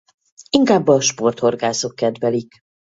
[0.49, 2.59] Inkább a sporthorgászok kedvelik.